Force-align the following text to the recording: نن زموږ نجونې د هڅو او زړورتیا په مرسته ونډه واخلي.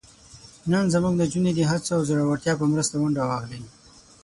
نن 0.71 0.85
زموږ 0.93 1.13
نجونې 1.21 1.51
د 1.55 1.59
هڅو 1.71 1.91
او 1.97 2.01
زړورتیا 2.09 2.53
په 2.57 2.65
مرسته 2.73 2.95
ونډه 2.97 3.21
واخلي. 3.29 3.61